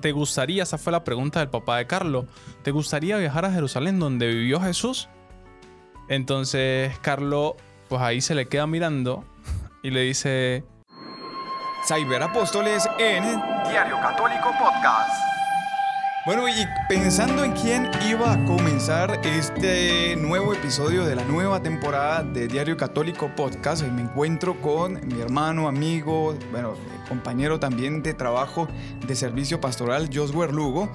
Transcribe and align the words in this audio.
¿te 0.00 0.12
gustaría, 0.12 0.62
esa 0.62 0.78
fue 0.78 0.92
la 0.92 1.04
pregunta 1.04 1.40
del 1.40 1.48
papá 1.48 1.78
de 1.78 1.86
Carlos, 1.86 2.26
¿te 2.62 2.70
gustaría 2.70 3.16
viajar 3.18 3.44
a 3.44 3.52
Jerusalén 3.52 3.98
donde 3.98 4.28
vivió 4.28 4.60
Jesús? 4.60 5.08
Entonces 6.08 6.98
Carlos, 7.00 7.54
pues 7.88 8.02
ahí 8.02 8.20
se 8.20 8.34
le 8.34 8.48
queda 8.48 8.66
mirando 8.66 9.24
y 9.82 9.90
le 9.90 10.02
dice... 10.02 10.64
Cyberapóstoles 11.86 12.86
en 12.98 13.24
Diario 13.68 13.96
Católico 14.00 14.50
Podcast. 14.58 15.39
Bueno, 16.26 16.46
y 16.50 16.66
pensando 16.86 17.42
en 17.44 17.52
quién 17.52 17.90
iba 18.06 18.34
a 18.34 18.44
comenzar 18.44 19.20
este 19.24 20.16
nuevo 20.16 20.52
episodio 20.52 21.06
de 21.06 21.16
la 21.16 21.24
nueva 21.24 21.62
temporada 21.62 22.22
de 22.22 22.46
Diario 22.46 22.76
Católico 22.76 23.34
Podcast, 23.34 23.82
me 23.84 24.02
encuentro 24.02 24.60
con 24.60 25.00
mi 25.08 25.18
hermano, 25.18 25.66
amigo, 25.66 26.36
bueno, 26.50 26.74
compañero 27.08 27.58
también 27.58 28.02
de 28.02 28.12
trabajo 28.12 28.68
de 29.06 29.16
servicio 29.16 29.62
pastoral, 29.62 30.10
Josué 30.12 30.52
Lugo, 30.52 30.92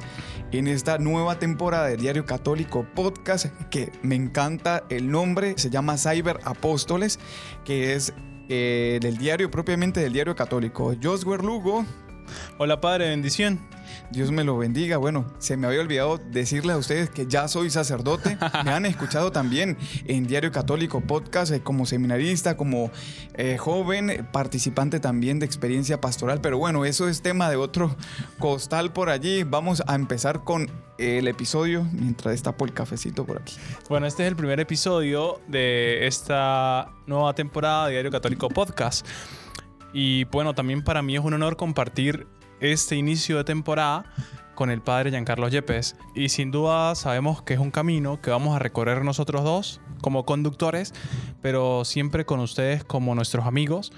en 0.52 0.68
esta 0.68 1.00
nueva 1.00 1.40
temporada 1.40 1.88
de 1.88 1.98
Diario 1.98 2.28
Católico 2.28 2.86
Podcast, 2.94 3.48
que 3.72 3.92
me 4.04 4.14
encanta 4.14 4.84
el 4.90 5.10
nombre, 5.10 5.56
se 5.58 5.72
llama 5.72 5.98
Cyber 5.98 6.40
Apóstoles, 6.44 7.20
que 7.64 7.96
es 7.96 8.14
eh, 8.48 9.00
del 9.02 9.18
diario, 9.18 9.50
propiamente 9.50 10.02
del 10.02 10.14
Diario 10.14 10.36
Católico. 10.36 10.94
Josué 11.02 11.40
Lugo. 11.40 11.84
Hola, 12.58 12.82
Padre, 12.82 13.10
bendición. 13.10 13.60
Dios 14.12 14.32
me 14.32 14.44
lo 14.44 14.58
bendiga. 14.58 14.98
Bueno, 14.98 15.26
se 15.40 15.58
me 15.58 15.68
había 15.68 15.82
olvidado 15.82 16.18
decirle 16.18 16.74
a 16.74 16.78
ustedes 16.78 17.10
que 17.10 17.28
ya 17.28 17.48
soy 17.48 17.70
sacerdote. 17.70 18.38
Me 18.66 18.72
han 18.72 18.86
escuchado 18.86 19.32
también 19.32 19.78
en 20.06 20.28
Diario 20.28 20.52
Católico 20.52 21.02
Podcast 21.02 21.52
eh, 21.52 21.62
como 21.62 21.86
seminarista, 21.86 22.58
como 22.58 22.92
eh, 23.34 23.58
joven, 23.58 24.28
participante 24.32 25.00
también 25.00 25.40
de 25.40 25.46
experiencia 25.46 26.02
pastoral. 26.02 26.42
Pero 26.42 26.58
bueno, 26.58 26.86
eso 26.86 27.08
es 27.08 27.22
tema 27.22 27.50
de 27.50 27.56
otro 27.56 27.96
costal 28.40 28.94
por 28.94 29.10
allí. 29.10 29.44
Vamos 29.44 29.84
a 29.88 29.96
empezar 29.96 30.44
con 30.44 30.70
el 30.98 31.28
episodio 31.28 31.86
mientras 31.92 32.34
destapo 32.34 32.66
el 32.66 32.74
cafecito 32.74 33.26
por 33.26 33.42
aquí. 33.42 33.56
Bueno, 33.90 34.08
este 34.08 34.24
es 34.24 34.30
el 34.30 34.36
primer 34.36 34.60
episodio 34.60 35.42
de 35.48 36.08
esta 36.08 36.90
nueva 37.06 37.34
temporada 37.34 37.88
de 37.88 37.94
Diario 37.94 38.12
Católico 38.12 38.50
Podcast. 38.50 39.06
Y 39.98 40.26
bueno, 40.26 40.54
también 40.54 40.84
para 40.84 41.02
mí 41.02 41.16
es 41.16 41.24
un 41.24 41.36
honor 41.36 41.56
compartir 41.56 42.28
este 42.60 42.98
inicio 42.98 43.38
de 43.38 43.46
temporada 43.46 44.04
con 44.54 44.70
el 44.70 44.82
padre 44.82 45.10
Giancarlo 45.10 45.48
Yepes. 45.48 45.96
Y 46.14 46.28
sin 46.28 46.52
duda 46.52 46.96
sabemos 46.96 47.42
que 47.44 47.54
es 47.54 47.62
un 47.62 47.72
camino 47.72 48.20
que 48.22 48.30
vamos 48.30 48.54
a 48.54 48.60
recorrer 48.60 49.06
nosotros 49.06 49.46
dos 49.46 49.80
como 50.02 50.26
conductores, 50.26 50.94
pero 51.42 51.86
siempre 51.86 52.26
con 52.26 52.42
ustedes 52.42 52.84
como 52.84 53.16
nuestros 53.16 53.46
amigos, 53.46 53.94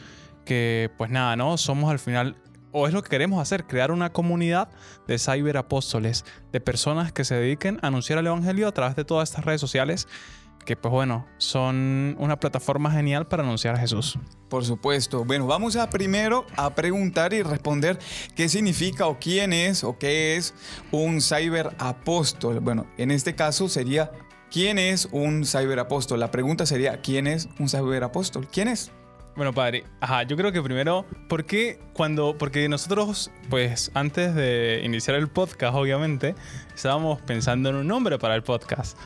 que 0.46 0.92
pues 1.00 1.10
nada, 1.10 1.36
¿no? 1.36 1.58
Somos 1.58 1.90
al 1.90 1.98
final, 1.98 2.36
o 2.72 2.86
es 2.86 2.94
lo 2.94 3.02
que 3.02 3.10
queremos 3.10 3.42
hacer, 3.42 3.66
crear 3.66 3.92
una 3.92 4.14
comunidad 4.14 4.70
de 5.08 5.18
cyberapóstoles, 5.18 6.26
de 6.52 6.62
personas 6.62 7.12
que 7.12 7.26
se 7.26 7.34
dediquen 7.34 7.80
a 7.82 7.88
anunciar 7.88 8.20
el 8.20 8.28
Evangelio 8.28 8.68
a 8.68 8.72
través 8.72 8.96
de 8.96 9.04
todas 9.04 9.30
estas 9.32 9.46
redes 9.46 9.62
sociales 9.62 10.08
que 10.68 10.76
pues 10.76 10.92
bueno, 10.92 11.26
son 11.38 12.18
una 12.20 12.38
plataforma 12.42 12.92
genial 12.92 13.26
para 13.26 13.42
anunciar 13.42 13.76
a 13.76 13.80
Jesús. 13.80 14.20
Por 14.50 14.66
supuesto. 14.66 15.24
Bueno, 15.24 15.48
vamos 15.48 15.78
a 15.78 15.90
primero 15.90 16.46
a 16.58 16.76
preguntar 16.76 17.32
y 17.34 17.42
responder 17.42 17.98
qué 18.36 18.50
significa 18.50 19.08
o 19.08 19.18
quién 19.18 19.54
es 19.54 19.86
o 19.86 19.98
qué 19.98 20.36
es 20.36 20.54
un 20.92 21.22
cyberapóstol. 21.22 22.60
Bueno, 22.60 22.86
en 22.98 23.12
este 23.12 23.34
caso 23.34 23.70
sería 23.70 24.12
¿quién 24.52 24.78
es 24.78 25.08
un 25.14 25.46
cyberapóstol? 25.46 26.20
La 26.20 26.32
pregunta 26.32 26.66
sería 26.66 27.02
¿quién 27.02 27.28
es 27.28 27.48
un 27.60 27.70
cyberapóstol? 27.70 28.46
¿Quién 28.50 28.68
es? 28.68 28.92
Bueno, 29.38 29.54
padre, 29.54 29.86
ajá, 30.02 30.24
yo 30.24 30.36
creo 30.36 30.52
que 30.52 30.62
primero, 30.62 31.06
¿por 31.30 31.46
qué 31.46 31.80
cuando, 31.94 32.38
porque 32.38 32.68
nosotros, 32.68 33.32
pues 33.50 33.90
antes 33.94 34.36
de 34.36 34.82
iniciar 34.84 35.16
el 35.16 35.30
podcast, 35.30 35.76
obviamente, 35.76 36.36
estábamos 36.76 37.22
pensando 37.22 37.70
en 37.70 37.76
un 37.76 37.88
nombre 37.88 38.18
para 38.20 38.36
el 38.36 38.44
podcast. 38.44 38.98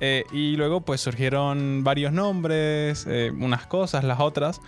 Eh, 0.00 0.24
y 0.32 0.56
luego 0.56 0.80
pues 0.80 1.00
surgieron 1.02 1.84
varios 1.84 2.12
nombres, 2.12 3.06
eh, 3.08 3.30
unas 3.38 3.66
cosas, 3.66 4.04
las 4.04 4.20
otras. 4.20 4.60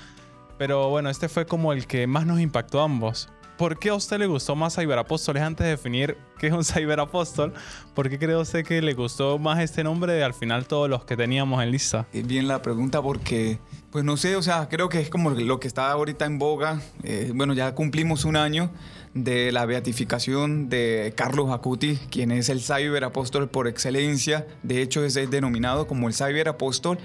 Pero 0.59 0.91
bueno, 0.91 1.09
este 1.11 1.29
fue 1.29 1.47
como 1.47 1.73
el 1.73 1.87
que 1.87 2.07
más 2.07 2.27
nos 2.27 2.41
impactó 2.41 2.81
a 2.81 2.85
ambos. 2.85 3.29
¿Por 3.57 3.79
qué 3.79 3.91
a 3.91 3.95
usted 3.95 4.19
le 4.19 4.27
gustó 4.27 4.57
más 4.57 4.75
Cyberapóstoles 4.75 5.43
antes 5.43 5.65
de 5.65 5.71
definir 5.71 6.17
qué 6.39 6.49
es 6.49 6.53
un 6.53 6.65
Cyberapóstol? 6.65 7.53
¿Por 7.95 8.11
qué 8.11 8.19
cree 8.19 8.37
usted 8.37 8.65
que 8.65 8.83
le 8.83 8.95
gustó 8.95 9.39
más 9.39 9.61
este 9.61 9.85
nombre 9.85 10.13
de 10.13 10.25
al 10.25 10.35
final 10.35 10.67
todos 10.67 10.89
los 10.89 11.05
que 11.05 11.17
teníamos 11.17 11.63
en 11.63 11.71
lista? 11.71 12.07
Es 12.13 12.27
bien 12.27 12.49
la 12.49 12.61
pregunta 12.61 13.01
porque, 13.01 13.59
pues 13.93 14.07
no 14.07 14.17
sé, 14.17 14.37
o 14.37 14.43
sea, 14.43 14.71
creo 14.71 14.89
que 14.89 15.01
es 15.01 15.11
como 15.11 15.31
lo 15.31 15.61
que 15.61 15.69
está 15.69 15.93
ahorita 15.93 16.25
en 16.25 16.39
boga. 16.39 16.81
Eh, 17.03 17.31
bueno, 17.35 17.53
ya 17.53 17.75
cumplimos 17.75 18.25
un 18.25 18.37
año 18.37 18.71
de 19.13 19.53
la 19.53 19.67
beatificación 19.67 20.71
de 20.71 21.13
Carlos 21.15 21.51
Acuti, 21.51 21.99
quien 22.11 22.31
es 22.33 22.49
el 22.49 22.63
cyberapóstol 22.63 23.51
por 23.51 23.69
excelencia. 23.69 24.47
De 24.63 24.81
hecho, 24.81 25.05
es 25.05 25.15
denominado 25.31 25.87
como 25.87 26.09
el 26.09 26.15
cyberapóstol 26.15 26.99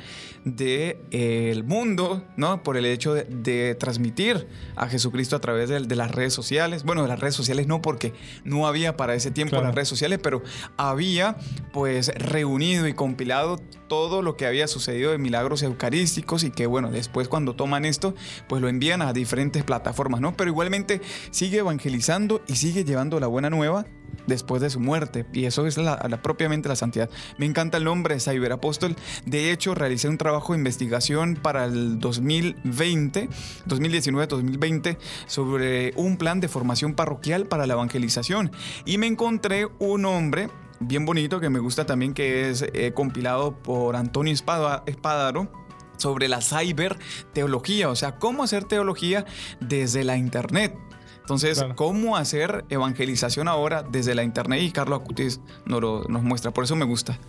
del 0.45 0.97
de, 1.11 1.63
mundo, 1.65 2.23
¿no? 2.37 2.63
Por 2.63 2.77
el 2.77 2.85
hecho 2.85 3.13
de, 3.13 3.75
transmitir 3.75 4.47
a 4.77 4.87
Jesucristo 4.87 5.35
a 5.35 5.41
través 5.41 5.69
de, 5.69 5.95
las 5.95 6.11
redes 6.11 6.33
sociales. 6.33 6.83
Bueno, 6.83 7.01
de 7.01 7.09
las 7.09 7.19
redes 7.19 7.35
sociales 7.35 7.67
no, 7.67 7.81
porque 7.81 8.13
no 8.45 8.65
había 8.65 8.95
para 8.95 9.13
ese 9.13 9.31
tiempo 9.31 9.61
las 9.61 9.75
redes 9.75 9.89
sociales, 9.89 10.19
pero 10.23 10.41
había 10.77 11.35
pues 11.73 12.13
reunido 12.15 12.87
y 12.87 12.93
compilado 12.93 13.59
todo 13.87 14.21
lo 14.21 14.37
que 14.37 14.45
había 14.45 14.67
sucedido 14.67 15.11
de 15.11 15.17
milagros 15.17 15.63
eucarísticos 15.63 16.43
y 16.43 16.51
que 16.51 16.67
bueno, 16.67 16.76
después 16.81 17.27
cuando 17.27 17.55
toman 17.55 17.85
esto, 17.85 18.15
pues 18.47 18.61
lo 18.61 18.69
envían 18.69 19.01
a 19.01 19.13
diferentes 19.13 19.63
plataformas, 19.63 20.21
¿no? 20.21 20.35
Pero 20.35 20.49
igualmente 20.49 21.01
sigue 21.31 21.59
evangelizando 21.59 22.41
y 22.47 22.55
sigue 22.55 22.83
llevando 22.83 23.19
la 23.19 23.27
buena 23.27 23.49
nueva 23.49 23.85
después 24.25 24.61
de 24.61 24.69
su 24.69 24.79
muerte. 24.79 25.25
Y 25.33 25.45
eso 25.45 25.65
es 25.65 25.77
la, 25.77 25.97
propiamente 26.21 26.69
la 26.69 26.75
santidad. 26.75 27.09
Me 27.37 27.45
encanta 27.45 27.77
el 27.77 27.83
nombre 27.83 28.19
Cyberapóstol. 28.19 28.95
De 29.25 29.51
hecho, 29.51 29.73
realicé 29.75 30.07
un 30.07 30.17
trabajo 30.17 30.53
de 30.53 30.59
investigación 30.59 31.35
para 31.35 31.65
el 31.65 31.99
2020, 31.99 33.29
2019-2020, 33.67 34.97
sobre 35.25 35.93
un 35.95 36.17
plan 36.17 36.39
de 36.39 36.47
formación 36.47 36.93
parroquial 36.93 37.47
para 37.47 37.65
la 37.65 37.73
evangelización. 37.73 38.51
Y 38.85 38.97
me 38.97 39.07
encontré 39.07 39.67
un 39.79 40.05
hombre 40.05 40.49
bien 40.79 41.05
bonito 41.05 41.39
que 41.39 41.49
me 41.49 41.59
gusta 41.59 41.85
también, 41.85 42.13
que 42.13 42.49
es 42.49 42.63
eh, 42.73 42.91
compilado 42.93 43.57
por 43.57 43.95
Antonio 43.95 44.33
Espada, 44.33 44.83
Espadaro 44.85 45.66
sobre 45.97 46.27
la 46.27 46.41
cyber 46.41 46.97
teología, 47.33 47.89
o 47.89 47.95
sea, 47.95 48.15
cómo 48.15 48.43
hacer 48.43 48.63
teología 48.63 49.25
desde 49.59 50.03
la 50.03 50.17
internet. 50.17 50.75
Entonces, 51.19 51.65
¿cómo 51.75 52.15
hacer 52.15 52.63
evangelización 52.69 53.49
ahora 53.49 53.83
desde 53.83 54.15
la 54.15 54.23
internet? 54.23 54.61
Y 54.61 54.71
Carlos 54.71 55.01
Acutis 55.01 55.41
nos, 55.65 56.07
nos 56.07 56.23
muestra, 56.23 56.51
por 56.51 56.63
eso 56.63 56.77
me 56.77 56.85
gusta. 56.85 57.19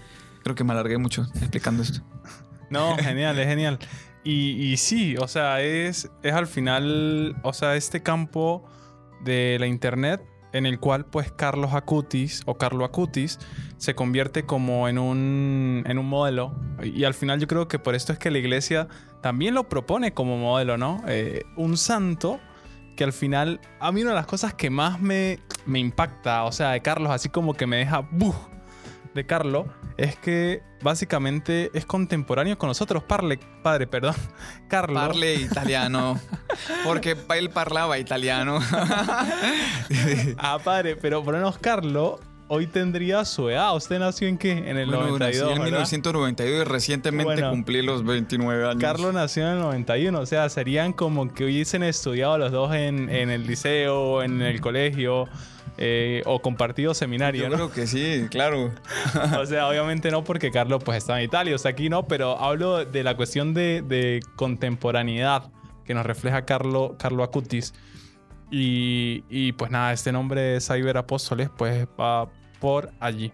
Creo 0.45 0.55
que 0.55 0.63
me 0.63 0.73
alargué 0.73 0.99
mucho 0.99 1.27
explicando 1.35 1.83
esto. 1.83 2.01
No, 2.71 2.99
genial, 2.99 3.39
es 3.39 3.47
genial. 3.47 3.79
Y, 4.25 4.51
y, 4.51 4.77
sí, 4.77 5.17
o 5.17 5.27
sea, 5.27 5.63
es, 5.63 6.11
es 6.23 6.35
al 6.35 6.47
final, 6.47 7.35
o 7.43 7.55
sea, 7.55 7.77
este 7.77 8.03
campo 8.03 8.63
de 9.25 9.57
la 9.59 9.67
internet 9.67 10.21
en 10.53 10.67
el 10.67 10.79
cual 10.81 11.05
pues 11.05 11.31
Carlos 11.33 11.75
Acutis 11.75 12.43
o 12.47 12.57
Carlo 12.57 12.85
Acutis 12.85 13.39
se 13.77 13.95
convierte 13.95 14.45
como 14.45 14.89
en 14.89 14.99
un, 14.99 15.85
en 15.87 15.99
un 15.99 16.07
modelo 16.07 16.55
y 16.83 17.05
al 17.05 17.15
final 17.15 17.41
yo 17.41 17.47
creo 17.47 17.69
que 17.69 17.79
por 17.79 17.95
esto 17.95 18.13
es 18.13 18.19
que 18.19 18.31
la 18.31 18.39
iglesia 18.39 18.89
también 19.21 19.55
lo 19.55 19.69
propone 19.69 20.13
como 20.13 20.39
modelo, 20.39 20.79
¿no? 20.79 21.03
Eh, 21.07 21.43
un 21.57 21.77
santo 21.77 22.41
que 22.97 23.05
al 23.05 23.13
final 23.13 23.61
a 23.81 23.93
mí 23.93 24.03
una 24.03 24.11
de 24.11 24.17
las 24.17 24.27
cosas 24.27 24.55
que 24.55 24.71
más 24.71 25.01
me, 25.01 25.39
me 25.67 25.79
impacta, 25.79 26.45
o 26.45 26.53
sea, 26.53 26.71
de 26.71 26.81
Carlos, 26.81 27.13
así 27.13 27.29
como 27.29 27.55
que 27.55 27.67
me 27.67 27.77
deja. 27.77 28.09
De 29.15 29.27
Carlos, 29.27 29.67
es 29.97 30.17
que 30.17 30.63
básicamente 30.83 31.71
es 31.75 31.85
contemporáneo 31.87 32.59
con 32.59 32.69
nosotros. 32.69 33.03
Parle, 33.03 33.39
padre, 33.63 33.87
perdón. 33.87 34.15
Carlo. 34.69 34.95
Parle 34.95 35.35
italiano. 35.35 36.21
Porque 36.85 37.17
él 37.37 37.51
parlaba 37.51 37.99
italiano. 37.99 38.59
ah, 40.39 40.59
padre, 40.63 40.97
pero 40.97 41.23
por 41.23 41.35
lo 41.35 41.41
menos 41.41 41.59
Carlo 41.59 42.21
hoy 42.49 42.67
tendría 42.67 43.25
su 43.25 43.49
edad. 43.51 43.75
¿Usted 43.77 43.99
nació 43.99 44.27
en 44.29 44.39
qué? 44.39 44.53
En 44.53 44.77
el 44.77 44.91
92. 44.91 45.53
en 45.57 45.63
1992 45.63 46.63
y 46.63 46.65
recientemente 46.65 47.43
cumplí 47.49 47.83
los 47.83 48.05
29 48.05 48.67
años. 48.67 48.81
Carlos 48.81 49.15
nació 49.15 49.47
en 49.47 49.55
el 49.55 49.61
91. 49.61 50.19
O 50.19 50.27
sea, 50.27 50.49
serían 50.49 50.93
como 50.93 51.33
que 51.33 51.45
hubiesen 51.45 51.83
estudiado 51.83 52.39
los 52.39 52.51
dos 52.51 52.75
en, 52.75 53.09
en 53.11 53.31
el 53.31 53.47
liceo, 53.47 54.23
en 54.23 54.43
el 54.43 54.61
colegio. 54.61 55.29
Eh, 55.81 56.23
o 56.27 56.43
compartido 56.43 56.93
seminario. 56.93 57.45
Yo 57.45 57.55
creo 57.55 57.71
que 57.71 57.87
sí, 57.87 58.27
claro. 58.31 58.73
o 59.41 59.47
sea, 59.47 59.69
obviamente 59.69 60.11
no 60.11 60.25
porque 60.25 60.51
Carlos 60.51 60.83
pues 60.85 60.99
está 60.99 61.19
en 61.19 61.25
Italia, 61.25 61.55
o 61.55 61.59
sea, 61.59 61.71
aquí 61.71 61.89
no, 61.89 62.09
pero 62.09 62.37
hablo 62.37 62.85
de 62.85 63.05
la 63.05 63.17
cuestión 63.17 63.55
de, 63.55 64.21
contemporaneidad 64.35 65.53
que 65.85 65.95
nos 65.95 66.05
refleja 66.05 66.45
Carlo, 66.45 66.97
Carlo 66.99 67.23
Acutis. 67.23 67.75
Y, 68.51 69.53
pues 69.53 69.71
nada, 69.71 69.93
este 69.93 70.11
nombre 70.11 70.41
de 70.41 70.61
Cyber 70.61 70.97
Apóstoles 70.97 71.51
pues 71.57 71.87
va 71.99 72.29
por 72.61 72.91
allí. 72.99 73.33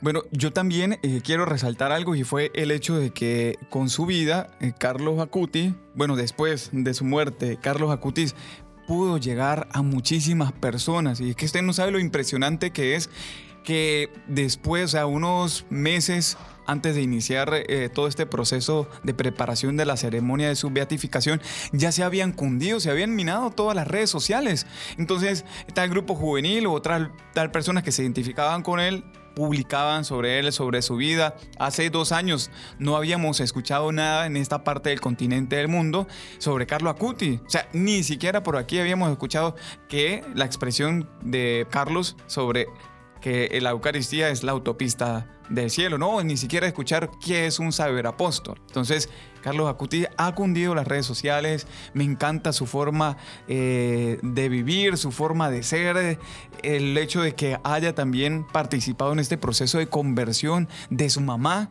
Bueno, 0.00 0.22
yo 0.30 0.52
también 0.52 0.98
eh, 1.02 1.20
quiero 1.22 1.44
resaltar 1.44 1.92
algo 1.92 2.14
y 2.14 2.24
fue 2.24 2.50
el 2.54 2.70
hecho 2.70 2.96
de 2.96 3.10
que 3.10 3.58
con 3.68 3.90
su 3.90 4.06
vida, 4.06 4.48
eh, 4.60 4.72
Carlos 4.78 5.20
Acutis, 5.20 5.74
bueno, 5.94 6.16
después 6.16 6.70
de 6.72 6.94
su 6.94 7.04
muerte, 7.04 7.58
Carlos 7.60 7.90
Acutis 7.90 8.34
pudo 8.86 9.18
llegar 9.18 9.68
a 9.72 9.82
muchísimas 9.82 10.52
personas. 10.52 11.20
Y 11.20 11.30
es 11.30 11.36
que 11.36 11.46
usted 11.46 11.62
no 11.62 11.72
sabe 11.72 11.92
lo 11.92 11.98
impresionante 11.98 12.70
que 12.70 12.96
es 12.96 13.10
que 13.64 14.10
después, 14.28 14.90
sea, 14.90 15.06
unos 15.06 15.64
meses 15.70 16.36
antes 16.66 16.94
de 16.94 17.02
iniciar 17.02 17.50
eh, 17.52 17.90
todo 17.92 18.06
este 18.08 18.26
proceso 18.26 18.88
de 19.02 19.14
preparación 19.14 19.76
de 19.76 19.84
la 19.84 19.96
ceremonia 19.96 20.48
de 20.48 20.56
su 20.56 20.70
beatificación, 20.70 21.40
ya 21.72 21.92
se 21.92 22.02
habían 22.02 22.32
cundido, 22.32 22.80
se 22.80 22.90
habían 22.90 23.14
minado 23.14 23.50
todas 23.50 23.74
las 23.74 23.88
redes 23.88 24.10
sociales. 24.10 24.66
Entonces, 24.98 25.44
tal 25.74 25.90
grupo 25.90 26.14
juvenil 26.14 26.66
o 26.66 26.72
otras 26.72 27.10
tal 27.32 27.50
personas 27.50 27.82
que 27.82 27.92
se 27.92 28.02
identificaban 28.02 28.62
con 28.62 28.80
él 28.80 29.04
publicaban 29.34 30.04
sobre 30.04 30.38
él, 30.38 30.52
sobre 30.52 30.82
su 30.82 30.96
vida. 30.96 31.36
Hace 31.58 31.90
dos 31.90 32.12
años 32.12 32.50
no 32.78 32.96
habíamos 32.96 33.40
escuchado 33.40 33.92
nada 33.92 34.26
en 34.26 34.36
esta 34.36 34.64
parte 34.64 34.90
del 34.90 35.00
continente 35.00 35.56
del 35.56 35.68
mundo 35.68 36.06
sobre 36.38 36.66
Carlo 36.66 36.90
Acuti. 36.90 37.40
O 37.46 37.50
sea, 37.50 37.68
ni 37.72 38.02
siquiera 38.02 38.42
por 38.42 38.56
aquí 38.56 38.78
habíamos 38.78 39.10
escuchado 39.10 39.56
que 39.88 40.24
la 40.34 40.44
expresión 40.44 41.08
de 41.22 41.66
Carlos 41.70 42.16
sobre 42.26 42.66
que 43.20 43.58
la 43.62 43.70
Eucaristía 43.70 44.28
es 44.28 44.42
la 44.42 44.52
autopista 44.52 45.26
del 45.48 45.70
cielo, 45.70 45.98
no, 45.98 46.22
ni 46.22 46.36
siquiera 46.36 46.66
escuchar 46.66 47.10
qué 47.24 47.46
es 47.46 47.58
un 47.58 47.72
apóstol. 48.06 48.60
Entonces, 48.66 49.08
Carlos 49.44 49.68
Acuti 49.68 50.06
ha 50.16 50.34
cundido 50.34 50.74
las 50.74 50.88
redes 50.88 51.04
sociales, 51.04 51.66
me 51.92 52.02
encanta 52.02 52.54
su 52.54 52.64
forma 52.64 53.18
eh, 53.46 54.18
de 54.22 54.48
vivir, 54.48 54.96
su 54.96 55.12
forma 55.12 55.50
de 55.50 55.62
ser, 55.62 56.18
el 56.62 56.96
hecho 56.96 57.20
de 57.20 57.34
que 57.34 57.58
haya 57.62 57.94
también 57.94 58.46
participado 58.46 59.12
en 59.12 59.18
este 59.18 59.36
proceso 59.36 59.76
de 59.76 59.86
conversión 59.86 60.66
de 60.88 61.10
su 61.10 61.20
mamá. 61.20 61.68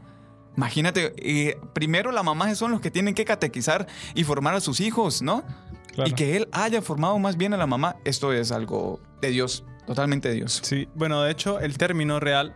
Imagínate, 0.55 1.15
eh, 1.17 1.57
primero 1.73 2.11
las 2.11 2.23
mamás 2.23 2.59
son 2.59 2.69
los 2.69 2.79
que 2.79 2.91
tienen 2.91 3.15
que 3.15 3.25
catequizar 3.25 3.87
y 4.13 4.23
formar 4.23 4.53
a 4.53 4.59
sus 4.59 4.79
hijos, 4.79 5.23
¿no? 5.23 5.43
Y 6.05 6.11
que 6.11 6.37
él 6.37 6.49
haya 6.51 6.79
formado 6.83 7.17
más 7.17 7.37
bien 7.37 7.55
a 7.55 7.57
la 7.57 7.65
mamá, 7.65 7.95
esto 8.05 8.33
es 8.33 8.51
algo 8.51 8.99
de 9.19 9.31
Dios. 9.31 9.65
Totalmente 9.87 10.31
Dios. 10.31 10.59
Sí, 10.61 10.87
bueno, 10.93 11.23
de 11.23 11.31
hecho, 11.31 11.59
el 11.59 11.75
término 11.79 12.19
real 12.19 12.53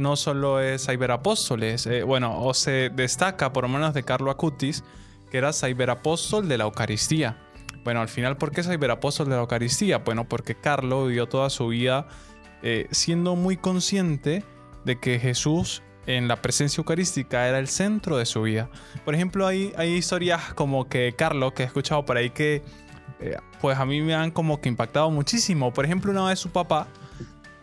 no 0.00 0.16
solo 0.16 0.60
es 0.60 0.86
ciberapóstoles, 0.86 1.86
eh, 1.86 2.02
bueno, 2.02 2.42
o 2.42 2.54
se 2.54 2.90
destaca 2.90 3.52
por 3.52 3.64
lo 3.64 3.68
menos 3.68 3.94
de 3.94 4.02
Carlo 4.02 4.30
Acutis, 4.30 4.82
que 5.30 5.38
era 5.38 5.52
ciberapóstol 5.52 6.48
de 6.48 6.58
la 6.58 6.64
Eucaristía. 6.64 7.38
Bueno, 7.84 8.00
al 8.00 8.08
final, 8.08 8.36
¿por 8.36 8.50
qué 8.50 8.62
ciberapóstol 8.62 9.28
de 9.28 9.36
la 9.36 9.42
Eucaristía? 9.42 9.98
Bueno, 9.98 10.28
porque 10.28 10.54
Carlo 10.54 11.06
vivió 11.06 11.28
toda 11.28 11.50
su 11.50 11.68
vida 11.68 12.08
eh, 12.62 12.88
siendo 12.90 13.36
muy 13.36 13.56
consciente 13.56 14.44
de 14.84 14.98
que 14.98 15.18
Jesús 15.18 15.82
en 16.06 16.28
la 16.28 16.42
presencia 16.42 16.80
eucarística 16.80 17.46
era 17.46 17.58
el 17.58 17.68
centro 17.68 18.16
de 18.16 18.26
su 18.26 18.42
vida. 18.42 18.68
Por 19.04 19.14
ejemplo, 19.14 19.46
hay, 19.46 19.72
hay 19.76 19.92
historias 19.92 20.54
como 20.54 20.88
que 20.88 21.14
Carlo, 21.16 21.52
que 21.54 21.62
he 21.62 21.66
escuchado 21.66 22.04
por 22.04 22.16
ahí 22.16 22.30
que 22.30 22.62
eh, 23.20 23.36
pues 23.60 23.78
a 23.78 23.84
mí 23.84 24.00
me 24.00 24.14
han 24.14 24.30
como 24.30 24.60
que 24.60 24.68
impactado 24.68 25.10
muchísimo. 25.10 25.72
Por 25.72 25.84
ejemplo, 25.84 26.10
una 26.10 26.24
vez 26.24 26.38
su 26.38 26.50
papá 26.50 26.88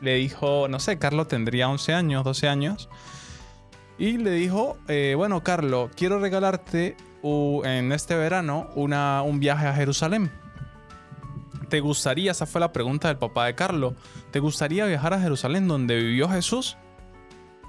le 0.01 0.15
dijo, 0.15 0.67
no 0.67 0.79
sé, 0.79 0.99
Carlos 0.99 1.27
tendría 1.27 1.69
11 1.69 1.93
años, 1.93 2.23
12 2.23 2.47
años, 2.47 2.89
y 3.97 4.17
le 4.17 4.31
dijo, 4.31 4.77
eh, 4.87 5.13
bueno, 5.17 5.43
Carlos, 5.43 5.91
quiero 5.95 6.19
regalarte 6.19 6.95
en 7.23 7.91
este 7.91 8.15
verano 8.15 8.69
una, 8.75 9.21
un 9.21 9.39
viaje 9.39 9.67
a 9.67 9.73
Jerusalén. 9.73 10.31
¿Te 11.69 11.81
gustaría, 11.81 12.31
esa 12.31 12.45
fue 12.45 12.61
la 12.61 12.71
pregunta 12.71 13.09
del 13.09 13.17
papá 13.17 13.47
de 13.47 13.55
Carlos, 13.55 13.95
¿te 14.31 14.39
gustaría 14.39 14.85
viajar 14.85 15.13
a 15.13 15.19
Jerusalén 15.19 15.67
donde 15.67 15.97
vivió 15.97 16.29
Jesús? 16.29 16.77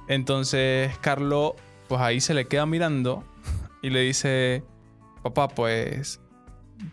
Entonces 0.06 0.96
Carlos, 0.98 1.54
pues 1.88 2.00
ahí 2.00 2.20
se 2.20 2.34
le 2.34 2.46
queda 2.46 2.66
mirando 2.66 3.24
y 3.82 3.90
le 3.90 4.00
dice, 4.00 4.62
papá, 5.22 5.48
pues 5.48 6.20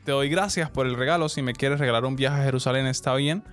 te 0.04 0.12
doy 0.12 0.30
gracias 0.30 0.70
por 0.72 0.88
el 0.88 0.96
regalo. 0.96 1.30
Si 1.30 1.42
me 1.42 1.54
quieres 1.54 1.80
regalar 1.80 2.06
un 2.06 2.16
viaje 2.16 2.42
a 2.42 2.44
Jerusalén, 2.44 2.88
está 2.88 3.14
bien. 3.16 3.44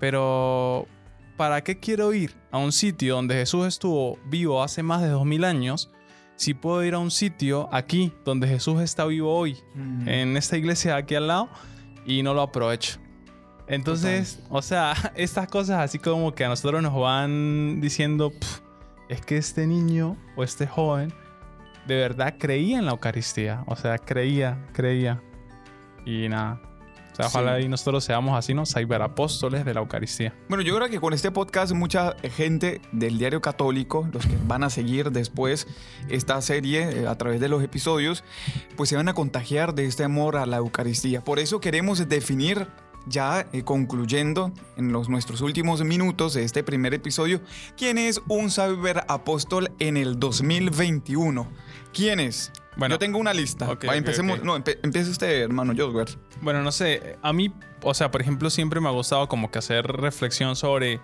Pero, 0.00 0.88
¿para 1.36 1.62
qué 1.62 1.78
quiero 1.78 2.12
ir 2.12 2.34
a 2.50 2.58
un 2.58 2.72
sitio 2.72 3.14
donde 3.14 3.36
Jesús 3.36 3.66
estuvo 3.66 4.18
vivo 4.24 4.62
hace 4.62 4.82
más 4.82 5.02
de 5.02 5.08
dos 5.08 5.24
mil 5.24 5.44
años? 5.44 5.92
Si 6.34 6.54
puedo 6.54 6.82
ir 6.82 6.94
a 6.94 6.98
un 6.98 7.10
sitio 7.10 7.68
aquí 7.70 8.12
donde 8.24 8.48
Jesús 8.48 8.80
está 8.80 9.04
vivo 9.04 9.32
hoy, 9.32 9.58
mm. 9.74 10.08
en 10.08 10.36
esta 10.36 10.56
iglesia 10.56 10.96
aquí 10.96 11.14
al 11.14 11.28
lado, 11.28 11.50
y 12.06 12.22
no 12.22 12.34
lo 12.34 12.40
aprovecho. 12.40 12.98
Entonces, 13.68 14.42
o 14.48 14.62
sea, 14.62 14.94
estas 15.14 15.46
cosas 15.48 15.80
así 15.80 15.98
como 15.98 16.34
que 16.34 16.44
a 16.44 16.48
nosotros 16.48 16.82
nos 16.82 16.98
van 16.98 17.80
diciendo, 17.80 18.32
es 19.08 19.20
que 19.20 19.36
este 19.36 19.66
niño 19.66 20.16
o 20.34 20.42
este 20.42 20.66
joven 20.66 21.12
de 21.86 21.96
verdad 21.96 22.36
creía 22.38 22.78
en 22.78 22.86
la 22.86 22.92
Eucaristía. 22.92 23.64
O 23.66 23.76
sea, 23.76 23.98
creía, 23.98 24.66
creía. 24.72 25.22
Y 26.06 26.28
nada. 26.28 26.60
O 27.12 27.16
sea, 27.16 27.26
ojalá 27.26 27.60
y 27.60 27.68
nosotros 27.68 28.04
seamos 28.04 28.36
así, 28.36 28.54
¿no? 28.54 28.64
Cyberapóstoles 28.66 29.64
de 29.64 29.74
la 29.74 29.80
Eucaristía. 29.80 30.34
Bueno, 30.48 30.62
yo 30.62 30.74
creo 30.76 30.88
que 30.88 31.00
con 31.00 31.12
este 31.12 31.30
podcast 31.30 31.72
mucha 31.72 32.16
gente 32.34 32.80
del 32.92 33.18
diario 33.18 33.40
católico, 33.40 34.08
los 34.12 34.26
que 34.26 34.36
van 34.46 34.64
a 34.64 34.70
seguir 34.70 35.10
después 35.10 35.66
esta 36.08 36.40
serie 36.40 37.02
eh, 37.02 37.06
a 37.06 37.16
través 37.16 37.40
de 37.40 37.48
los 37.48 37.62
episodios, 37.62 38.24
pues 38.76 38.88
se 38.88 38.96
van 38.96 39.08
a 39.08 39.14
contagiar 39.14 39.74
de 39.74 39.86
este 39.86 40.04
amor 40.04 40.36
a 40.36 40.46
la 40.46 40.58
Eucaristía. 40.58 41.20
Por 41.22 41.38
eso 41.38 41.60
queremos 41.60 42.08
definir 42.08 42.68
ya 43.06 43.46
eh, 43.52 43.62
concluyendo 43.62 44.52
en 44.76 44.92
los, 44.92 45.08
nuestros 45.08 45.40
últimos 45.40 45.82
minutos 45.84 46.34
de 46.34 46.44
este 46.44 46.62
primer 46.62 46.94
episodio, 46.94 47.40
¿quién 47.76 47.98
es 47.98 48.20
un 48.28 48.50
cyberapóstol 48.50 49.72
en 49.78 49.96
el 49.96 50.18
2021? 50.18 51.48
¿Quién 51.92 52.20
es? 52.20 52.52
Bueno, 52.76 52.94
yo 52.94 52.98
tengo 52.98 53.18
una 53.18 53.34
lista. 53.34 53.68
empecemos. 53.92 54.42
No, 54.42 54.56
empiece 54.56 55.10
usted, 55.10 55.42
hermano 55.42 55.74
Joswer. 55.76 56.08
Bueno, 56.40 56.62
no 56.62 56.72
sé. 56.72 57.16
A 57.22 57.32
mí, 57.32 57.52
o 57.82 57.94
sea, 57.94 58.10
por 58.10 58.20
ejemplo, 58.20 58.50
siempre 58.50 58.80
me 58.80 58.88
ha 58.88 58.92
gustado 58.92 59.28
como 59.28 59.50
que 59.50 59.58
hacer 59.58 59.86
reflexión 59.86 60.56
sobre 60.56 61.00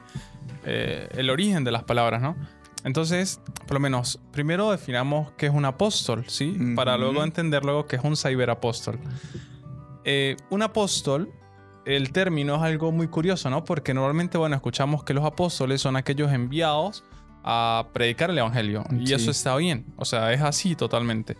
eh, 0.64 1.08
el 1.12 1.30
origen 1.30 1.64
de 1.64 1.72
las 1.72 1.84
palabras, 1.84 2.22
¿no? 2.22 2.36
Entonces, 2.84 3.40
por 3.66 3.74
lo 3.74 3.80
menos, 3.80 4.20
primero 4.30 4.70
definamos 4.70 5.32
qué 5.36 5.46
es 5.46 5.52
un 5.52 5.64
apóstol, 5.64 6.24
¿sí? 6.28 6.56
Para 6.76 6.96
luego 6.96 7.24
entender 7.24 7.64
luego 7.64 7.86
qué 7.86 7.96
es 7.96 8.04
un 8.04 8.16
ciberapóstol. 8.16 9.00
Eh, 10.04 10.36
un 10.50 10.62
apóstol, 10.62 11.32
el 11.84 12.12
término 12.12 12.54
es 12.54 12.62
algo 12.62 12.92
muy 12.92 13.08
curioso, 13.08 13.50
¿no? 13.50 13.64
Porque 13.64 13.92
normalmente, 13.92 14.38
bueno, 14.38 14.54
escuchamos 14.54 15.02
que 15.02 15.14
los 15.14 15.24
apóstoles 15.24 15.80
son 15.80 15.96
aquellos 15.96 16.30
enviados 16.32 17.02
a 17.46 17.88
predicar 17.92 18.30
el 18.30 18.38
evangelio. 18.38 18.84
Y 18.98 19.12
eso 19.12 19.30
está 19.30 19.56
bien. 19.56 19.86
O 19.96 20.04
sea, 20.04 20.32
es 20.32 20.42
así 20.42 20.74
totalmente. 20.74 21.36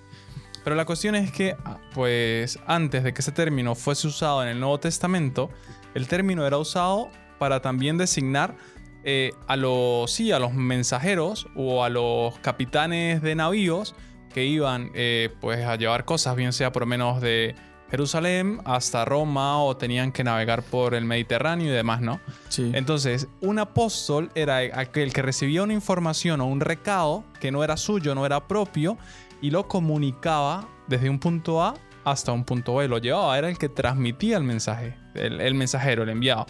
Pero 0.62 0.76
la 0.76 0.84
cuestión 0.84 1.16
es 1.16 1.32
que, 1.32 1.56
ah, 1.64 1.78
pues, 1.94 2.58
antes 2.66 3.04
de 3.04 3.12
que 3.12 3.20
ese 3.20 3.32
término 3.32 3.74
fuese 3.74 4.06
usado 4.06 4.42
en 4.42 4.48
el 4.48 4.60
Nuevo 4.60 4.78
Testamento, 4.78 5.50
el 5.94 6.06
término 6.08 6.46
era 6.46 6.58
usado 6.58 7.08
para 7.38 7.60
también 7.60 7.98
designar 7.98 8.56
eh, 9.04 9.32
a 9.48 9.56
los, 9.56 10.10
sí, 10.10 10.32
a 10.32 10.38
los 10.38 10.54
mensajeros 10.54 11.48
o 11.56 11.84
a 11.84 11.88
los 11.88 12.38
capitanes 12.38 13.20
de 13.22 13.34
navíos 13.34 13.94
que 14.32 14.44
iban, 14.44 14.90
eh, 14.94 15.30
pues, 15.40 15.64
a 15.64 15.76
llevar 15.76 16.04
cosas, 16.04 16.36
bien 16.36 16.52
sea 16.52 16.72
por 16.72 16.82
lo 16.82 16.86
menos 16.86 17.20
de 17.20 17.54
Jerusalén 17.90 18.60
hasta 18.64 19.04
Roma 19.04 19.62
o 19.62 19.76
tenían 19.76 20.12
que 20.12 20.24
navegar 20.24 20.62
por 20.62 20.94
el 20.94 21.04
Mediterráneo 21.04 21.68
y 21.68 21.70
demás, 21.70 22.00
¿no? 22.00 22.20
Sí. 22.48 22.70
Entonces, 22.74 23.28
un 23.40 23.58
apóstol 23.58 24.30
era 24.34 24.58
aquel 24.58 25.12
que 25.12 25.22
recibía 25.22 25.62
una 25.62 25.72
información 25.72 26.40
o 26.40 26.46
un 26.46 26.60
recado 26.60 27.24
que 27.40 27.52
no 27.52 27.62
era 27.62 27.76
suyo, 27.76 28.14
no 28.14 28.26
era 28.26 28.48
propio 28.48 28.98
y 29.40 29.50
lo 29.50 29.68
comunicaba 29.68 30.68
desde 30.88 31.10
un 31.10 31.18
punto 31.18 31.62
A 31.62 31.74
hasta 32.04 32.32
un 32.32 32.44
punto 32.44 32.76
B. 32.76 32.88
Lo 32.88 32.98
llevaba, 32.98 33.36
era 33.36 33.48
el 33.48 33.58
que 33.58 33.68
transmitía 33.68 34.36
el 34.36 34.44
mensaje, 34.44 34.96
el, 35.14 35.54
mensajero, 35.54 36.02
el 36.02 36.08
enviado. 36.08 36.46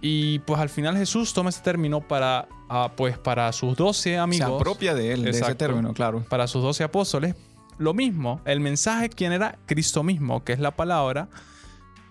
Y 0.00 0.38
pues 0.40 0.60
al 0.60 0.68
final 0.68 0.96
Jesús 0.96 1.32
toma 1.34 1.50
ese 1.50 1.60
término 1.60 2.00
para, 2.00 2.48
ah, 2.68 2.90
pues 2.96 3.18
para 3.18 3.52
sus 3.52 3.76
doce 3.76 4.18
amigos. 4.18 4.48
Se 4.48 4.54
apropia 4.54 4.94
de 4.94 5.12
él, 5.12 5.24
de 5.24 5.30
ese 5.30 5.54
término, 5.54 5.92
claro. 5.92 6.24
Para 6.28 6.46
sus 6.46 6.62
doce 6.62 6.82
apóstoles. 6.82 7.34
Lo 7.80 7.94
mismo, 7.94 8.42
el 8.44 8.60
mensaje, 8.60 9.08
¿quién 9.08 9.32
era? 9.32 9.58
Cristo 9.64 10.02
mismo, 10.02 10.44
que 10.44 10.52
es 10.52 10.58
la 10.58 10.70
palabra 10.70 11.30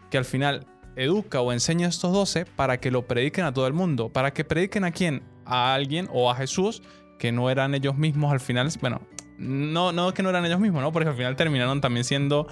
que 0.10 0.18
al 0.18 0.26
final 0.26 0.66
educa 0.96 1.42
o 1.42 1.54
enseña 1.54 1.86
a 1.86 1.90
estos 1.90 2.12
doce 2.12 2.46
para 2.48 2.80
que 2.80 2.90
lo 2.90 3.06
prediquen 3.06 3.46
a 3.46 3.54
todo 3.54 3.68
el 3.68 3.74
mundo. 3.74 4.10
¿Para 4.10 4.34
que 4.34 4.44
prediquen 4.44 4.84
a 4.84 4.92
quién? 4.92 5.22
A 5.46 5.76
alguien 5.76 6.10
o 6.12 6.32
a 6.32 6.36
Jesús, 6.36 6.82
que 7.20 7.32
no 7.32 7.52
eran 7.52 7.76
ellos 7.76 7.96
mismos 7.96 8.32
al 8.32 8.40
final. 8.40 8.68
Bueno, 8.82 9.02
no, 9.38 9.92
no 9.92 10.12
que 10.12 10.24
no 10.24 10.32
eran 10.32 10.44
ellos 10.44 10.60
mismos, 10.60 10.82
¿no? 10.82 10.92
Porque 10.92 11.10
al 11.10 11.16
final 11.16 11.36
terminaron 11.36 11.82
también 11.82 12.04
siendo 12.04 12.48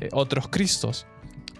eh, 0.00 0.08
otros 0.10 0.48
Cristos. 0.48 1.06